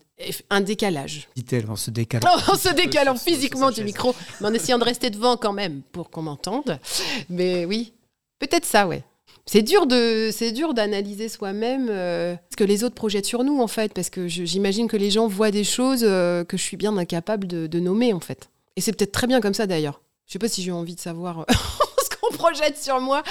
un 0.48 0.60
décalage. 0.62 1.28
Dit-elle 1.36 1.70
en 1.70 1.76
se 1.76 1.90
décalant. 1.90 2.26
en 2.48 2.56
se 2.56 2.74
décalant 2.74 3.14
physiquement 3.14 3.70
du 3.70 3.84
micro, 3.84 4.14
mais 4.40 4.48
en 4.48 4.54
essayant 4.54 4.78
de 4.78 4.84
rester 4.84 5.10
devant 5.10 5.36
quand 5.36 5.52
même 5.52 5.82
pour 5.92 6.08
qu'on 6.10 6.22
m'entende. 6.22 6.80
Mais 7.28 7.66
oui, 7.66 7.92
peut-être 8.38 8.64
ça, 8.64 8.88
ouais. 8.88 9.04
C'est 9.46 9.62
dur 9.62 9.86
de, 9.86 10.30
c'est 10.32 10.52
dur 10.52 10.74
d'analyser 10.74 11.28
soi-même 11.28 11.88
euh, 11.90 12.36
ce 12.50 12.56
que 12.56 12.64
les 12.64 12.84
autres 12.84 12.94
projettent 12.94 13.26
sur 13.26 13.42
nous 13.42 13.60
en 13.60 13.66
fait, 13.66 13.92
parce 13.92 14.10
que 14.10 14.28
j'imagine 14.28 14.86
que 14.86 14.96
les 14.96 15.10
gens 15.10 15.26
voient 15.26 15.50
des 15.50 15.64
choses 15.64 16.04
euh, 16.04 16.44
que 16.44 16.56
je 16.56 16.62
suis 16.62 16.76
bien 16.76 16.96
incapable 16.96 17.48
de, 17.48 17.66
de 17.66 17.80
nommer 17.80 18.12
en 18.12 18.20
fait. 18.20 18.50
Et 18.76 18.80
c'est 18.80 18.92
peut-être 18.92 19.12
très 19.12 19.26
bien 19.26 19.40
comme 19.40 19.54
ça 19.54 19.66
d'ailleurs. 19.66 20.02
Je 20.26 20.32
sais 20.34 20.38
pas 20.38 20.48
si 20.48 20.62
j'ai 20.62 20.70
envie 20.70 20.94
de 20.94 21.00
savoir 21.00 21.40
euh, 21.40 21.44
ce 21.52 22.16
qu'on 22.16 22.32
projette 22.36 22.78
sur 22.78 23.00
moi 23.00 23.24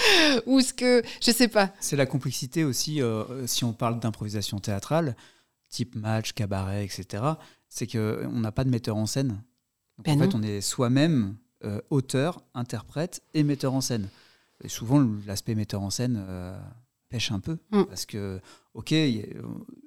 ou 0.45 0.59
ce 0.59 0.73
que, 0.73 1.01
je 1.21 1.31
sais 1.31 1.47
pas. 1.47 1.71
C'est 1.79 1.95
la 1.95 2.05
complexité 2.05 2.65
aussi, 2.65 3.01
euh, 3.01 3.47
si 3.47 3.63
on 3.63 3.71
parle 3.71 3.99
d'improvisation 4.01 4.59
théâtrale, 4.59 5.15
type 5.69 5.95
match, 5.95 6.33
cabaret, 6.33 6.83
etc. 6.83 7.23
C'est 7.69 7.87
qu'on 7.87 8.39
n'a 8.39 8.51
pas 8.51 8.65
de 8.65 8.69
metteur 8.69 8.97
en 8.97 9.05
scène. 9.05 9.41
Donc, 9.97 10.05
Ben 10.05 10.17
en 10.17 10.25
fait, 10.25 10.35
on 10.35 10.43
est 10.43 10.59
soi-même 10.59 11.37
auteur, 11.89 12.41
interprète 12.53 13.21
et 13.33 13.43
metteur 13.43 13.73
en 13.73 13.81
scène. 13.81 14.07
Et 14.63 14.69
souvent, 14.69 15.07
l'aspect 15.25 15.55
metteur 15.55 15.81
en 15.81 15.89
scène 15.89 16.23
euh, 16.27 16.59
pêche 17.09 17.31
un 17.31 17.39
peu. 17.39 17.57
Mm. 17.71 17.83
Parce 17.83 18.05
que, 18.05 18.39
ok, 18.73 18.91
euh, 18.93 19.23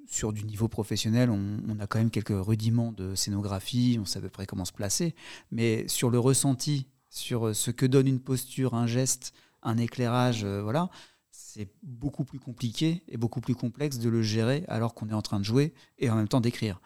sur 0.07 0.33
du 0.33 0.45
niveau 0.45 0.69
professionnel, 0.69 1.31
on, 1.31 1.59
on 1.69 1.79
a 1.81 1.87
quand 1.87 1.99
même 1.99 2.11
quelques 2.11 2.33
rudiments 2.35 2.93
de 2.93 3.15
scénographie, 3.15 3.99
on 4.01 4.05
sait 4.05 4.19
à 4.19 4.23
peu 4.23 4.29
près 4.29 4.47
comment 4.47 4.65
se 4.65 4.73
placer. 4.73 5.15
Mais 5.51 5.87
sur 5.89 6.11
le 6.11 6.19
ressenti, 6.19 6.87
sur 7.13 7.49
euh, 7.49 7.55
ce 7.55 7.71
que 7.71 7.87
donne 7.87 8.09
une 8.09 8.21
posture, 8.21 8.75
un 8.75 8.87
geste, 8.87 9.33
un 9.63 9.77
éclairage, 9.77 10.45
euh, 10.45 10.63
voilà, 10.63 10.89
c'est 11.31 11.69
beaucoup 11.83 12.25
plus 12.25 12.41
compliqué 12.41 13.03
et 13.09 13.17
beaucoup 13.17 13.41
plus 13.41 13.55
complexe 13.55 13.99
de 13.99 14.09
le 14.09 14.23
gérer 14.23 14.65
alors 14.67 14.95
qu'on 14.95 15.09
est 15.11 15.15
en 15.15 15.23
train 15.23 15.39
de 15.39 15.45
jouer 15.45 15.75
et 15.99 16.11
en 16.11 16.17
même 16.17 16.29
temps 16.29 16.41
d'écrire. 16.41 16.81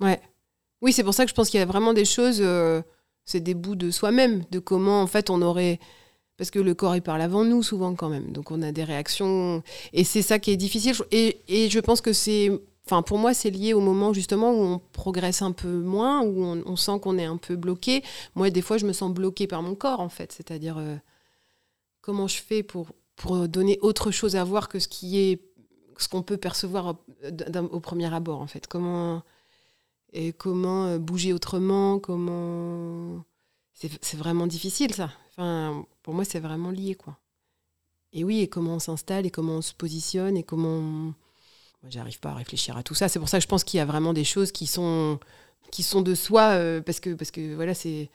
Ouais. 0.00 0.20
Oui, 0.80 0.92
c'est 0.92 1.04
pour 1.04 1.14
ça 1.14 1.24
que 1.24 1.30
je 1.30 1.34
pense 1.34 1.50
qu'il 1.50 1.60
y 1.60 1.62
a 1.62 1.66
vraiment 1.66 1.92
des 1.92 2.04
choses, 2.04 2.38
euh, 2.40 2.82
c'est 3.24 3.40
des 3.40 3.54
bouts 3.54 3.76
de 3.76 3.90
soi-même, 3.90 4.42
de 4.50 4.58
comment 4.58 5.02
en 5.02 5.06
fait 5.06 5.30
on 5.30 5.40
aurait. 5.42 5.78
Parce 6.42 6.50
que 6.50 6.58
le 6.58 6.74
corps, 6.74 6.96
il 6.96 7.02
parle 7.02 7.22
avant 7.22 7.44
nous 7.44 7.62
souvent 7.62 7.94
quand 7.94 8.08
même. 8.08 8.32
Donc 8.32 8.50
on 8.50 8.62
a 8.62 8.72
des 8.72 8.82
réactions. 8.82 9.62
Et 9.92 10.02
c'est 10.02 10.22
ça 10.22 10.40
qui 10.40 10.50
est 10.50 10.56
difficile. 10.56 10.92
Et, 11.12 11.68
je 11.70 11.78
pense 11.78 12.00
que 12.00 12.12
c'est. 12.12 12.50
Enfin, 12.84 13.02
pour 13.02 13.18
moi, 13.18 13.32
c'est 13.32 13.50
lié 13.50 13.74
au 13.74 13.80
moment 13.80 14.12
justement 14.12 14.50
où 14.50 14.60
on 14.60 14.80
progresse 14.90 15.40
un 15.40 15.52
peu 15.52 15.68
moins, 15.68 16.20
où 16.22 16.42
on, 16.42 16.74
sent 16.74 16.98
qu'on 17.00 17.16
est 17.16 17.26
un 17.26 17.36
peu 17.36 17.54
bloqué. 17.54 18.02
Moi, 18.34 18.50
des 18.50 18.60
fois, 18.60 18.76
je 18.76 18.86
me 18.86 18.92
sens 18.92 19.14
bloqué 19.14 19.46
par 19.46 19.62
mon 19.62 19.76
corps, 19.76 20.00
en 20.00 20.08
fait. 20.08 20.32
C'est-à-dire, 20.32 20.78
euh, 20.78 20.96
comment 22.00 22.26
je 22.26 22.38
fais 22.38 22.64
pour, 22.64 22.88
pour 23.14 23.46
donner 23.46 23.78
autre 23.80 24.10
chose 24.10 24.34
à 24.34 24.42
voir 24.42 24.68
que 24.68 24.80
ce 24.80 24.88
qui 24.88 25.20
est. 25.20 25.40
ce 25.96 26.08
qu'on 26.08 26.22
peut 26.22 26.38
percevoir 26.38 26.96
au, 27.70 27.78
premier 27.78 28.12
abord, 28.12 28.40
en 28.40 28.48
fait. 28.48 28.66
Comment 28.66 29.22
et 30.12 30.32
comment 30.32 30.86
euh, 30.86 30.98
bouger 30.98 31.32
autrement, 31.32 32.00
comment... 32.00 33.24
C'est 33.74 34.16
vraiment 34.16 34.48
difficile 34.48 34.92
ça. 34.92 35.10
Enfin, 35.32 35.84
pour 36.02 36.14
moi, 36.14 36.24
c'est 36.24 36.40
vraiment 36.40 36.70
lié, 36.70 36.94
quoi. 36.94 37.18
Et 38.12 38.24
oui, 38.24 38.40
et 38.40 38.48
comment 38.48 38.74
on 38.74 38.78
s'installe, 38.78 39.24
et 39.26 39.30
comment 39.30 39.54
on 39.54 39.62
se 39.62 39.72
positionne, 39.74 40.36
et 40.36 40.42
comment. 40.42 40.68
on- 40.68 41.14
Moi, 41.82 41.90
j'arrive 41.90 42.20
pas 42.20 42.30
à 42.30 42.34
réfléchir 42.34 42.76
à 42.76 42.82
tout 42.82 42.94
ça. 42.94 43.08
C'est 43.08 43.18
pour 43.18 43.28
ça 43.28 43.38
que 43.38 43.42
je 43.42 43.48
pense 43.48 43.64
qu'il 43.64 43.78
y 43.78 43.80
a 43.80 43.86
vraiment 43.86 44.12
des 44.12 44.24
choses 44.24 44.52
qui 44.52 44.66
sont, 44.66 45.18
qui 45.70 45.82
sont 45.82 46.02
de 46.02 46.14
soi, 46.14 46.50
euh, 46.52 46.80
parce 46.82 47.00
que, 47.00 47.14
parce 47.14 47.30
que 47.30 47.54
voilà, 47.54 47.74
c'est. 47.74 48.10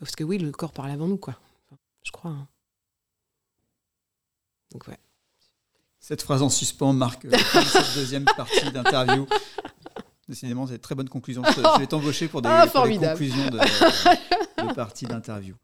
Parce 0.00 0.16
que 0.16 0.24
oui, 0.24 0.38
le 0.38 0.50
corps 0.50 0.72
parle 0.72 0.90
avant 0.90 1.06
nous, 1.06 1.18
quoi. 1.18 1.36
Enfin, 1.70 1.78
je 2.02 2.10
crois. 2.10 2.30
hein. 2.30 2.48
Donc, 4.72 4.88
ouais. 4.88 4.98
Cette 6.00 6.22
phrase 6.22 6.42
en 6.42 6.48
suspens 6.48 6.92
marque 6.94 7.26
euh, 7.26 7.30
cette 7.72 7.94
deuxième 7.94 8.24
partie 8.24 8.72
d'interview. 8.72 9.26
Décidément, 10.28 10.66
c'est 10.66 10.74
une 10.74 10.78
très 10.80 10.94
bonne 10.94 11.08
conclusion. 11.08 11.42
Je, 11.44 11.52
je 11.60 11.78
vais 11.80 11.86
t'embaucher 11.86 12.26
pour 12.28 12.40
des, 12.42 12.48
Ah, 12.48 12.66
pour 12.66 12.84
des 12.84 12.96
conclusions 12.96 13.50
de, 13.50 13.58
de 13.58 14.74
partie 14.74 15.04
d'interview. 15.04 15.54